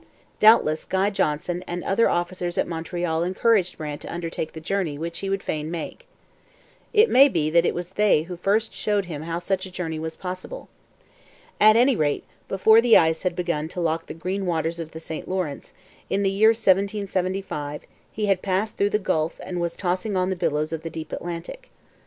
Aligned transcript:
Doubtless 0.39 0.83
Guy 0.83 1.11
Johnson 1.11 1.63
and 1.67 1.83
other 1.83 2.09
officers 2.09 2.57
at 2.57 2.67
Montreal 2.67 3.21
encouraged 3.21 3.77
Brant 3.77 4.01
to 4.01 4.11
undertake 4.11 4.53
the 4.53 4.59
journey 4.59 4.97
which 4.97 5.19
he 5.19 5.37
fain 5.37 5.67
would 5.67 5.71
make. 5.71 6.07
It 6.91 7.07
may 7.07 7.27
be 7.29 7.51
that 7.51 7.67
it 7.67 7.75
was 7.75 7.91
they 7.91 8.23
who 8.23 8.35
first 8.35 8.73
showed 8.73 9.05
him 9.05 9.21
how 9.21 9.37
such 9.37 9.67
a 9.67 9.71
journey 9.71 9.99
was 9.99 10.15
possible. 10.15 10.69
At 11.59 11.75
any 11.75 11.95
rate, 11.95 12.23
before 12.47 12.81
the 12.81 12.97
ice 12.97 13.21
had 13.21 13.35
begun 13.35 13.67
to 13.67 13.79
lock 13.79 14.07
the 14.07 14.15
green 14.15 14.47
waters 14.47 14.79
of 14.79 14.89
the 14.89 14.99
St 14.99 15.27
Lawrence, 15.29 15.71
in 16.09 16.23
the 16.23 16.31
year 16.31 16.49
1775, 16.49 17.83
he 18.11 18.25
had 18.25 18.41
passed 18.41 18.77
through 18.77 18.89
the 18.89 18.97
Gulf 18.97 19.39
and 19.43 19.61
was 19.61 19.75
tossing 19.75 20.17
on 20.17 20.31
the 20.31 20.35
billows 20.35 20.73
of 20.73 20.81
the 20.81 20.89
deep 20.89 21.11
Atlantic. 21.11 21.69